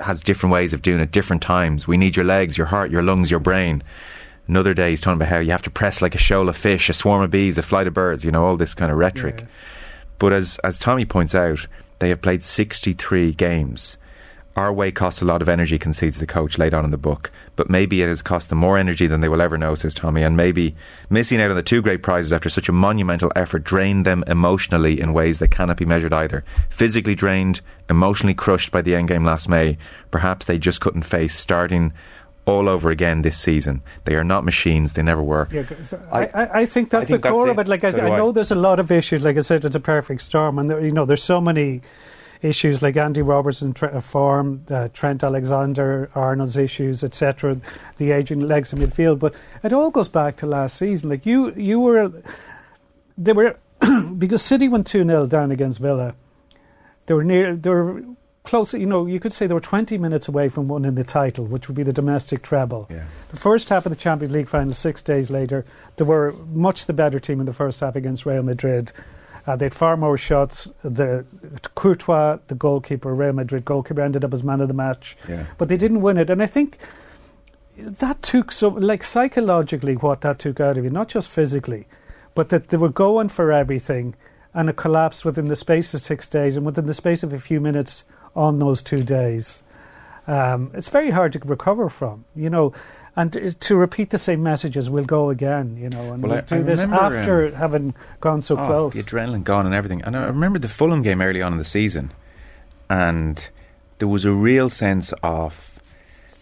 has 0.00 0.20
different 0.20 0.52
ways 0.52 0.72
of 0.72 0.82
doing 0.82 1.00
it, 1.00 1.12
different 1.12 1.42
times. 1.42 1.86
We 1.86 1.96
need 1.96 2.16
your 2.16 2.24
legs, 2.24 2.58
your 2.58 2.66
heart, 2.66 2.90
your 2.90 3.02
lungs, 3.02 3.30
your 3.30 3.40
brain. 3.40 3.82
Another 4.48 4.74
day, 4.74 4.90
he's 4.90 5.00
talking 5.00 5.18
about 5.18 5.28
how 5.28 5.38
you 5.38 5.52
have 5.52 5.62
to 5.62 5.70
press 5.70 6.02
like 6.02 6.14
a 6.14 6.18
shoal 6.18 6.48
of 6.48 6.56
fish, 6.56 6.88
a 6.88 6.92
swarm 6.92 7.22
of 7.22 7.30
bees, 7.30 7.58
a 7.58 7.62
flight 7.62 7.86
of 7.86 7.94
birds. 7.94 8.24
You 8.24 8.32
know, 8.32 8.44
all 8.44 8.56
this 8.56 8.74
kind 8.74 8.90
of 8.90 8.98
rhetoric. 8.98 9.40
Yeah. 9.40 9.46
But 10.18 10.32
as 10.32 10.58
as 10.64 10.78
Tommy 10.78 11.04
points 11.04 11.34
out, 11.34 11.66
they 11.98 12.08
have 12.08 12.22
played 12.22 12.42
sixty 12.42 12.92
three 12.92 13.32
games. 13.32 13.98
Our 14.54 14.70
way 14.70 14.92
costs 14.92 15.22
a 15.22 15.24
lot 15.24 15.40
of 15.40 15.48
energy, 15.48 15.78
concedes 15.78 16.18
the 16.18 16.26
coach 16.26 16.58
late 16.58 16.74
on 16.74 16.84
in 16.84 16.90
the 16.90 16.98
book. 16.98 17.30
But 17.56 17.70
maybe 17.70 18.02
it 18.02 18.08
has 18.08 18.20
cost 18.20 18.50
them 18.50 18.58
more 18.58 18.76
energy 18.76 19.06
than 19.06 19.22
they 19.22 19.28
will 19.30 19.40
ever 19.40 19.56
know, 19.56 19.74
says 19.74 19.94
Tommy. 19.94 20.22
And 20.22 20.36
maybe 20.36 20.76
missing 21.08 21.40
out 21.40 21.48
on 21.48 21.56
the 21.56 21.62
two 21.62 21.80
great 21.80 22.02
prizes 22.02 22.34
after 22.34 22.50
such 22.50 22.68
a 22.68 22.72
monumental 22.72 23.32
effort 23.34 23.64
drained 23.64 24.04
them 24.04 24.22
emotionally 24.26 25.00
in 25.00 25.14
ways 25.14 25.38
that 25.38 25.50
cannot 25.50 25.78
be 25.78 25.86
measured 25.86 26.12
either. 26.12 26.44
Physically 26.68 27.14
drained, 27.14 27.62
emotionally 27.88 28.34
crushed 28.34 28.70
by 28.70 28.82
the 28.82 28.92
endgame 28.92 29.24
last 29.24 29.48
May. 29.48 29.78
Perhaps 30.10 30.44
they 30.44 30.58
just 30.58 30.82
couldn't 30.82 31.02
face 31.02 31.34
starting 31.34 31.94
all 32.44 32.68
over 32.68 32.90
again 32.90 33.22
this 33.22 33.38
season. 33.38 33.82
They 34.04 34.14
are 34.16 34.24
not 34.24 34.44
machines, 34.44 34.94
they 34.94 35.02
never 35.02 35.22
were. 35.22 35.48
Yeah, 35.52 35.62
'cause 35.62 35.94
I- 36.10 36.24
I, 36.24 36.30
I, 36.34 36.60
I 36.62 36.66
think 36.66 36.90
that's 36.90 37.04
I 37.04 37.06
think 37.06 37.22
the 37.22 37.30
core 37.30 37.46
that's 37.46 37.52
of 37.52 37.58
it. 37.60 37.62
it. 37.62 37.68
Like 37.68 37.84
I, 37.84 37.90
So 37.92 38.00
do 38.00 38.06
I 38.12 38.16
know 38.16 38.32
there's 38.32 38.50
a 38.50 38.56
lot 38.56 38.80
of 38.80 38.90
issues. 38.90 39.22
Like 39.22 39.36
I 39.38 39.42
said, 39.42 39.64
it's 39.64 39.76
a 39.76 39.80
perfect 39.80 40.22
storm, 40.22 40.58
and 40.58 40.68
there, 40.68 40.80
you 40.80 40.90
know 40.92 41.04
there's 41.04 41.22
so 41.22 41.40
many 41.40 41.82
issues 42.42 42.82
like 42.82 42.96
Andy 42.96 43.22
Robertson 43.22 43.72
tre- 43.72 43.90
uh, 43.92 44.00
form, 44.00 44.64
uh, 44.68 44.88
Trent 44.92 45.22
Alexander 45.22 46.10
Arnold's 46.16 46.56
issues, 46.56 47.04
etc. 47.04 47.58
The 47.98 48.10
aging 48.10 48.40
legs 48.40 48.72
in 48.72 48.80
midfield, 48.80 49.20
but 49.20 49.32
it 49.62 49.72
all 49.72 49.90
goes 49.90 50.08
back 50.08 50.36
to 50.38 50.46
last 50.46 50.76
season. 50.78 51.08
Like 51.10 51.24
you, 51.24 51.52
you 51.54 51.78
were 51.78 52.10
they 53.16 53.32
were 53.32 53.56
because 54.18 54.42
City 54.42 54.68
went 54.68 54.88
2 54.88 55.04
0 55.04 55.26
down 55.26 55.52
against 55.52 55.78
Villa. 55.78 56.14
They 57.06 57.14
were 57.14 57.22
near, 57.24 57.54
they 57.54 57.70
were 57.70 58.02
close, 58.44 58.74
you 58.74 58.86
know, 58.86 59.06
you 59.06 59.20
could 59.20 59.32
say 59.32 59.46
they 59.46 59.54
were 59.54 59.60
20 59.60 59.98
minutes 59.98 60.28
away 60.28 60.48
from 60.48 60.68
winning 60.68 60.94
the 60.94 61.04
title, 61.04 61.44
which 61.44 61.68
would 61.68 61.76
be 61.76 61.82
the 61.82 61.92
domestic 61.92 62.42
treble. 62.42 62.86
Yeah. 62.90 63.04
The 63.30 63.36
first 63.36 63.68
half 63.68 63.86
of 63.86 63.90
the 63.90 63.96
Champions 63.96 64.32
League 64.32 64.48
final, 64.48 64.74
six 64.74 65.02
days 65.02 65.30
later, 65.30 65.64
they 65.96 66.04
were 66.04 66.32
much 66.52 66.86
the 66.86 66.92
better 66.92 67.20
team 67.20 67.40
in 67.40 67.46
the 67.46 67.52
first 67.52 67.80
half 67.80 67.96
against 67.96 68.26
Real 68.26 68.42
Madrid. 68.42 68.92
Uh, 69.46 69.56
they 69.56 69.66
had 69.66 69.74
far 69.74 69.96
more 69.96 70.16
shots. 70.16 70.68
The 70.82 71.24
Courtois, 71.74 72.38
the 72.48 72.54
goalkeeper, 72.54 73.14
Real 73.14 73.32
Madrid 73.32 73.64
goalkeeper, 73.64 74.00
ended 74.00 74.24
up 74.24 74.34
as 74.34 74.44
man 74.44 74.60
of 74.60 74.68
the 74.68 74.74
match. 74.74 75.16
Yeah. 75.28 75.46
But 75.58 75.68
they 75.68 75.76
didn't 75.76 76.02
win 76.02 76.18
it. 76.18 76.30
And 76.30 76.42
I 76.42 76.46
think 76.46 76.78
that 77.76 78.22
took 78.22 78.52
so, 78.52 78.68
like 78.68 79.02
psychologically, 79.02 79.94
what 79.94 80.20
that 80.22 80.38
took 80.38 80.60
out 80.60 80.76
of 80.76 80.84
you, 80.84 80.90
not 80.90 81.08
just 81.08 81.28
physically, 81.28 81.86
but 82.34 82.48
that 82.50 82.68
they 82.68 82.76
were 82.76 82.88
going 82.88 83.28
for 83.28 83.52
everything 83.52 84.14
and 84.54 84.68
it 84.68 84.76
collapsed 84.76 85.24
within 85.24 85.48
the 85.48 85.56
space 85.56 85.94
of 85.94 86.00
six 86.00 86.28
days 86.28 86.56
and 86.56 86.66
within 86.66 86.86
the 86.86 86.94
space 86.94 87.22
of 87.22 87.32
a 87.32 87.38
few 87.38 87.60
minutes 87.60 88.04
on 88.36 88.58
those 88.58 88.82
two 88.82 89.02
days. 89.02 89.62
Um, 90.26 90.70
it's 90.74 90.88
very 90.88 91.10
hard 91.10 91.32
to 91.32 91.40
recover 91.40 91.88
from, 91.88 92.24
you 92.36 92.48
know, 92.48 92.72
and 93.16 93.32
to, 93.32 93.52
to 93.52 93.76
repeat 93.76 94.10
the 94.10 94.18
same 94.18 94.42
messages, 94.42 94.88
we'll 94.88 95.04
go 95.04 95.30
again, 95.30 95.76
you 95.76 95.88
know, 95.90 96.12
and 96.12 96.22
Well, 96.22 96.30
we'll 96.32 96.38
I- 96.38 96.40
do 96.42 96.56
I 96.56 96.62
this 96.62 96.80
remember, 96.80 97.18
after 97.18 97.46
um, 97.48 97.52
having 97.54 97.94
gone 98.20 98.40
so 98.40 98.56
Oh, 98.56 98.66
close. 98.66 98.94
The 98.94 99.02
adrenaline 99.02 99.44
gone 99.44 99.66
and 99.66 99.74
everything. 99.74 100.00
And 100.02 100.16
I 100.16 100.26
remember 100.26 100.58
the 100.58 100.68
Fulham 100.68 101.02
game 101.02 101.20
early 101.20 101.42
on 101.42 101.52
in 101.52 101.58
the 101.58 101.64
season, 101.64 102.12
and 102.88 103.48
there 103.98 104.08
was 104.08 104.24
a 104.24 104.32
real 104.32 104.68
sense 104.70 105.12
of 105.22 105.80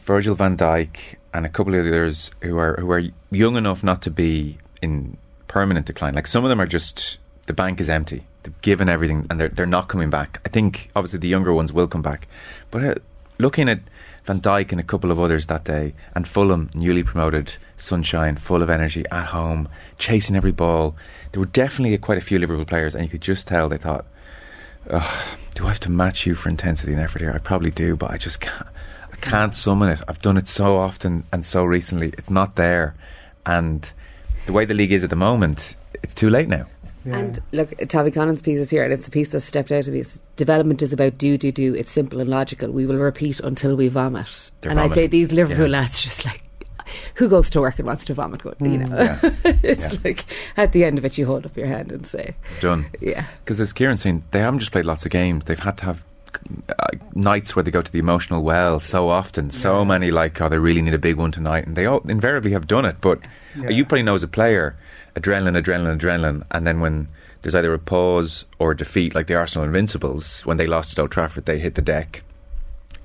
Virgil 0.04 0.34
van 0.34 0.56
Dijk 0.56 1.16
and 1.32 1.46
a 1.46 1.48
couple 1.48 1.74
of 1.74 1.86
others 1.86 2.30
who 2.42 2.56
are 2.58 2.76
who 2.80 2.90
are 2.90 3.02
young 3.30 3.56
enough 3.56 3.82
not 3.84 4.02
to 4.02 4.10
be 4.10 4.58
in 4.82 5.16
permanent 5.48 5.86
decline. 5.86 6.14
Like 6.14 6.26
some 6.26 6.44
of 6.44 6.50
them 6.50 6.60
are 6.60 6.66
just 6.66 7.18
the 7.46 7.52
bank 7.52 7.80
is 7.80 7.88
empty. 7.88 8.24
They've 8.42 8.60
given 8.62 8.88
everything 8.88 9.26
and 9.28 9.38
they're 9.38 9.48
they're 9.48 9.66
not 9.66 9.88
coming 9.88 10.10
back. 10.10 10.40
I 10.44 10.48
think 10.48 10.90
obviously 10.96 11.18
the 11.18 11.28
younger 11.28 11.52
ones 11.52 11.72
will 11.72 11.88
come 11.88 12.02
back, 12.02 12.26
but 12.70 12.84
uh, 12.84 12.94
looking 13.38 13.68
at 13.68 13.80
Van 14.24 14.40
Dijk 14.40 14.70
and 14.70 14.80
a 14.80 14.84
couple 14.84 15.10
of 15.10 15.18
others 15.18 15.46
that 15.46 15.64
day, 15.64 15.94
and 16.14 16.28
Fulham, 16.28 16.70
newly 16.74 17.02
promoted, 17.02 17.54
sunshine, 17.76 18.36
full 18.36 18.62
of 18.62 18.70
energy, 18.70 19.04
at 19.10 19.26
home, 19.26 19.68
chasing 19.98 20.36
every 20.36 20.52
ball. 20.52 20.94
There 21.32 21.40
were 21.40 21.46
definitely 21.46 21.96
quite 21.98 22.18
a 22.18 22.20
few 22.20 22.38
Liverpool 22.38 22.64
players, 22.64 22.94
and 22.94 23.02
you 23.04 23.10
could 23.10 23.22
just 23.22 23.48
tell 23.48 23.68
they 23.68 23.78
thought, 23.78 24.04
Ugh, 24.88 25.36
"Do 25.54 25.64
I 25.64 25.68
have 25.68 25.80
to 25.80 25.90
match 25.90 26.26
you 26.26 26.34
for 26.34 26.48
intensity 26.48 26.92
and 26.92 27.00
effort 27.00 27.22
here? 27.22 27.32
I 27.32 27.38
probably 27.38 27.70
do, 27.70 27.96
but 27.96 28.10
I 28.10 28.18
just 28.18 28.40
can't. 28.40 28.66
I 29.12 29.16
can't 29.16 29.54
summon 29.54 29.90
it. 29.90 30.00
I've 30.08 30.22
done 30.22 30.36
it 30.36 30.48
so 30.48 30.76
often 30.76 31.24
and 31.32 31.44
so 31.44 31.64
recently. 31.64 32.08
It's 32.16 32.30
not 32.30 32.56
there, 32.56 32.94
and 33.44 33.90
the 34.46 34.52
way 34.52 34.64
the 34.64 34.74
league 34.74 34.92
is 34.92 35.04
at 35.04 35.10
the 35.10 35.16
moment, 35.16 35.76
it's 36.02 36.14
too 36.14 36.30
late 36.30 36.48
now. 36.48 36.66
Yeah. 37.04 37.16
And 37.18 37.42
look, 37.52 37.72
Tommy 37.88 38.10
Collins' 38.10 38.42
piece 38.42 38.58
is 38.58 38.70
here, 38.70 38.84
and 38.84 38.92
it's 38.92 39.04
the 39.06 39.10
piece 39.10 39.30
that 39.30 39.40
stepped 39.40 39.72
out 39.72 39.86
of 39.88 39.94
me. 39.94 40.04
Development 40.36 40.82
is 40.82 40.92
about 40.92 41.16
do, 41.18 41.38
do, 41.38 41.50
do. 41.52 41.74
It's 41.74 41.90
simple 41.90 42.20
and 42.20 42.28
logical. 42.28 42.70
We 42.70 42.86
will 42.86 42.96
repeat 42.98 43.40
until 43.40 43.74
we 43.76 43.88
vomit. 43.88 44.50
They're 44.60 44.70
and 44.70 44.80
I'd 44.80 44.94
say 44.94 45.06
these 45.06 45.32
Liverpool 45.32 45.66
Yeah. 45.70 45.80
lads 45.80 46.02
just 46.02 46.24
like, 46.26 46.42
who 47.14 47.28
goes 47.28 47.48
to 47.50 47.60
work 47.60 47.78
and 47.78 47.86
wants 47.86 48.04
to 48.06 48.14
vomit? 48.14 48.42
Good, 48.42 48.56
you 48.60 48.78
know. 48.78 48.86
Mm, 48.88 49.44
Yeah. 49.44 49.52
it's 49.62 49.92
Yeah. 49.94 49.98
like 50.04 50.24
at 50.56 50.72
the 50.72 50.84
end 50.84 50.98
of 50.98 51.04
it, 51.04 51.16
you 51.16 51.24
hold 51.26 51.46
up 51.46 51.56
your 51.56 51.66
hand 51.68 51.92
and 51.92 52.06
say, 52.06 52.34
Done. 52.60 52.86
"Yeah." 53.00 53.24
Because 53.44 53.60
as 53.60 53.72
Kieran's 53.72 54.02
saying, 54.02 54.24
they 54.32 54.40
haven't 54.40 54.58
just 54.60 54.72
played 54.72 54.84
lots 54.84 55.06
of 55.06 55.12
games. 55.12 55.44
They've 55.44 55.58
had 55.58 55.78
to 55.78 55.84
have 55.86 56.04
uh, 56.68 56.86
nights 57.14 57.54
where 57.54 57.62
they 57.62 57.70
go 57.70 57.82
to 57.82 57.90
the 57.92 57.98
emotional 57.98 58.42
well 58.42 58.80
so 58.80 59.08
often. 59.08 59.50
So 59.50 59.84
many 59.84 60.10
like, 60.10 60.40
oh, 60.40 60.48
they 60.48 60.58
really 60.58 60.82
need 60.82 60.94
a 60.94 60.98
big 60.98 61.16
one 61.16 61.32
tonight, 61.32 61.66
and 61.66 61.76
they 61.76 61.86
all 61.86 62.00
invariably 62.08 62.52
have 62.52 62.66
done 62.66 62.84
it. 62.84 62.96
But 63.00 63.20
Yeah. 63.56 63.70
you 63.70 63.84
probably 63.84 64.02
know 64.02 64.14
as 64.14 64.22
a 64.22 64.28
player, 64.28 64.76
adrenaline, 65.16 65.60
adrenaline, 65.60 65.98
adrenaline, 65.98 66.44
and 66.50 66.66
then 66.66 66.80
when 66.80 67.08
there's 67.42 67.54
either 67.54 67.72
a 67.74 67.78
pause 67.78 68.44
or 68.58 68.72
a 68.72 68.76
defeat, 68.76 69.14
like 69.14 69.26
the 69.26 69.34
Arsenal 69.34 69.64
Invincibles 69.66 70.42
when 70.46 70.56
they 70.58 70.66
lost 70.66 70.92
at 70.98 71.00
Old 71.02 71.10
Trafford, 71.10 71.46
they 71.46 71.58
hit 71.58 71.74
the 71.74 71.82
deck. 71.82 72.22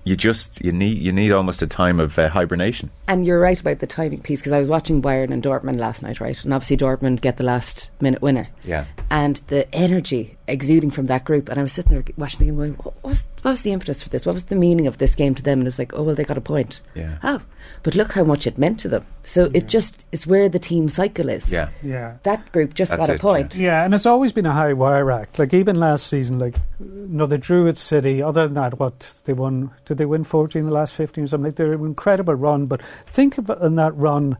You 0.05 0.15
just 0.15 0.63
you 0.63 0.71
need 0.71 0.99
you 0.99 1.11
need 1.11 1.31
almost 1.31 1.61
a 1.63 1.67
time 1.67 1.99
of 1.99 2.17
uh, 2.17 2.29
hibernation. 2.29 2.91
And 3.07 3.25
you're 3.25 3.39
right 3.39 3.59
about 3.59 3.79
the 3.79 3.87
timing 3.87 4.21
piece 4.21 4.39
because 4.39 4.53
I 4.53 4.59
was 4.59 4.69
watching 4.69 5.01
Bayern 5.01 5.31
and 5.31 5.41
Dortmund 5.41 5.77
last 5.77 6.03
night, 6.03 6.21
right? 6.21 6.41
And 6.43 6.53
obviously 6.53 6.77
Dortmund 6.77 7.21
get 7.21 7.37
the 7.37 7.43
last 7.43 7.89
minute 7.99 8.21
winner. 8.21 8.47
Yeah. 8.63 8.85
And 9.09 9.37
the 9.47 9.73
energy 9.73 10.37
exuding 10.47 10.91
from 10.91 11.07
that 11.07 11.25
group, 11.25 11.49
and 11.49 11.57
I 11.57 11.63
was 11.63 11.71
sitting 11.71 11.91
there 11.91 12.03
watching 12.17 12.39
the 12.39 12.45
game, 12.45 12.55
going, 12.55 12.73
"What 12.73 13.03
was 13.03 13.25
what 13.45 13.51
was 13.51 13.61
the 13.61 13.73
impetus 13.73 14.01
for 14.01 14.09
this? 14.09 14.25
What 14.25 14.33
was 14.33 14.45
the 14.45 14.55
meaning 14.55 14.87
of 14.87 14.97
this 14.97 15.13
game 15.13 15.35
to 15.35 15.43
them?" 15.43 15.59
And 15.59 15.67
it 15.67 15.69
was 15.69 15.77
like, 15.77 15.93
"Oh 15.93 16.01
well, 16.01 16.15
they 16.15 16.23
got 16.23 16.35
a 16.35 16.41
point." 16.41 16.81
Yeah. 16.95 17.19
Oh, 17.21 17.43
but 17.83 17.93
look 17.93 18.13
how 18.13 18.23
much 18.23 18.47
it 18.47 18.57
meant 18.57 18.79
to 18.79 18.87
them. 18.89 19.05
So 19.23 19.51
it 19.53 19.67
just 19.67 20.03
is 20.11 20.25
where 20.25 20.49
the 20.49 20.57
team 20.57 20.89
cycle 20.89 21.29
is. 21.29 21.51
Yeah. 21.51 21.69
yeah. 21.83 22.17
That 22.23 22.51
group 22.51 22.73
just 22.73 22.89
That's 22.89 23.01
got 23.01 23.09
a 23.11 23.13
it, 23.13 23.21
point. 23.21 23.55
Yeah, 23.55 23.85
and 23.85 23.93
it's 23.93 24.07
always 24.07 24.31
been 24.31 24.47
a 24.47 24.51
high 24.51 24.73
wire 24.73 25.11
act. 25.11 25.37
Like 25.37 25.53
even 25.53 25.79
last 25.79 26.07
season, 26.07 26.39
like 26.39 26.55
no, 26.79 27.27
they 27.27 27.37
drew 27.37 27.67
at 27.67 27.77
City. 27.77 28.19
Other 28.19 28.47
than 28.47 28.55
that, 28.55 28.79
what 28.79 29.21
they 29.25 29.33
won? 29.33 29.69
Did 29.85 29.99
they 29.99 30.05
win 30.07 30.23
fourteen 30.23 30.61
in 30.61 30.65
the 30.65 30.73
last 30.73 30.95
fifteen 30.95 31.25
or 31.25 31.27
something? 31.27 31.45
Like 31.45 31.55
they're 31.55 31.73
an 31.73 31.85
incredible 31.85 32.33
run. 32.33 32.65
But 32.65 32.81
think 33.05 33.37
of 33.37 33.51
in 33.61 33.75
that 33.75 33.95
run, 33.95 34.37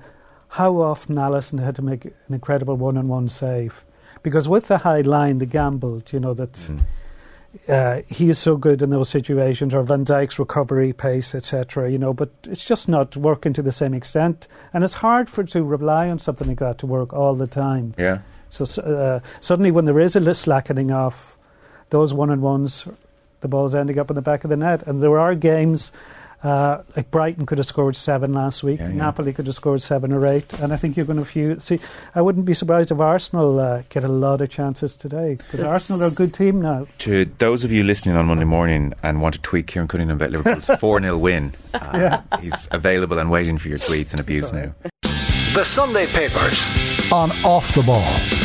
how 0.48 0.78
often 0.78 1.18
Alisson 1.18 1.64
had 1.64 1.76
to 1.76 1.84
make 1.84 2.06
an 2.06 2.14
incredible 2.30 2.76
one-on-one 2.76 3.30
save, 3.30 3.86
because 4.24 4.50
with 4.50 4.68
the 4.68 4.80
high 4.80 5.02
line, 5.02 5.38
they 5.38 5.46
gambled. 5.46 6.12
You 6.12 6.20
know 6.20 6.34
that. 6.34 6.54
Mm. 6.54 6.82
Uh, 7.68 8.02
he 8.08 8.30
is 8.30 8.40
so 8.40 8.58
good 8.58 8.82
in 8.82 8.90
those 8.90 9.10
situations, 9.10 9.74
or 9.74 9.84
Van 9.84 10.06
Dijk's 10.06 10.38
recovery 10.38 10.94
pace, 10.94 11.34
etc. 11.34 11.92
You 11.92 11.98
know, 11.98 12.14
but 12.14 12.30
it's 12.44 12.66
just 12.66 12.90
not 12.90 13.16
working 13.16 13.54
to 13.54 13.62
the 13.62 13.72
same 13.72 13.94
extent, 13.94 14.48
and 14.74 14.84
it's 14.84 14.96
hard 14.96 15.30
for 15.30 15.44
to 15.44 15.64
rely 15.64 16.10
on 16.10 16.20
something 16.20 16.48
like 16.48 16.60
that 16.60 16.78
to 16.80 16.86
work 16.86 17.14
all 17.14 17.36
the 17.36 17.48
time. 17.48 17.94
Yeah. 17.98 18.20
So 18.50 18.82
uh, 18.82 19.20
suddenly, 19.42 19.72
when 19.72 19.86
there 19.86 20.00
is 20.00 20.16
a 20.16 20.20
little 20.20 20.36
slackening 20.36 20.92
off, 20.92 21.38
those 21.90 22.14
one 22.14 22.30
on 22.30 22.42
ones, 22.42 22.86
the 23.42 23.48
ball's 23.48 23.76
ending 23.76 24.00
up 24.00 24.10
in 24.10 24.16
the 24.16 24.22
back 24.22 24.44
of 24.44 24.50
the 24.50 24.58
net. 24.58 24.86
And 24.88 25.02
there 25.02 25.20
are 25.20 25.36
games 25.36 25.92
uh, 26.44 26.84
like 26.96 27.10
Brighton 27.12 27.46
could 27.46 27.58
have 27.58 27.68
scored 27.68 27.96
seven 27.96 28.34
last 28.34 28.64
week, 28.64 28.80
Yeah, 28.80 28.90
yeah. 28.90 28.96
Napoli 28.96 29.34
could 29.34 29.46
have 29.48 29.56
scored 29.56 29.82
seven 29.82 30.14
or 30.14 30.26
eight, 30.28 30.52
and 30.60 30.72
I 30.74 30.78
think 30.78 30.96
you're 30.98 31.06
going 31.06 31.20
to 31.20 31.26
few, 31.26 31.60
see. 31.60 31.80
I 32.14 32.22
wouldn't 32.22 32.46
be 32.46 32.54
surprised 32.54 32.92
if 32.92 33.00
Arsenal 33.00 33.60
uh, 33.60 33.84
get 33.90 34.04
a 34.04 34.08
lot 34.08 34.42
of 34.42 34.50
chances 34.50 34.96
today 34.96 35.36
because 35.36 35.62
Arsenal 35.64 36.04
are 36.04 36.08
a 36.08 36.12
good 36.12 36.34
team 36.34 36.62
now. 36.62 36.88
To 37.00 37.26
those 37.40 37.64
of 37.64 37.72
you 37.72 37.84
listening 37.84 38.16
on 38.16 38.28
Monday 38.28 38.46
morning 38.46 38.94
and 39.04 39.22
want 39.22 39.36
to 39.36 39.42
tweet 39.42 39.68
Kieran 39.68 39.88
Cunningham 39.88 40.18
about 40.18 40.32
Liverpool's 40.32 40.66
4 40.80 41.02
0 41.02 41.18
win, 41.18 41.54
uh, 41.74 42.22
he's 42.42 42.68
available 42.72 43.18
and 43.20 43.32
waiting 43.32 43.58
for 43.58 43.70
your 43.70 43.80
tweets 43.80 44.12
and 44.12 44.20
abuse 44.20 44.52
now. 44.52 44.74
The 45.54 45.64
Sunday 45.64 46.06
Papers 46.08 46.70
on 47.12 47.32
Off 47.46 47.74
the 47.74 47.82
Ball. 47.84 48.45